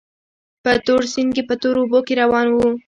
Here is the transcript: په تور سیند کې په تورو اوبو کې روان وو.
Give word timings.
په 0.63 0.71
تور 0.85 1.01
سیند 1.13 1.31
کې 1.35 1.43
په 1.49 1.55
تورو 1.61 1.79
اوبو 1.83 1.99
کې 2.07 2.13
روان 2.21 2.47
وو. 2.51 2.69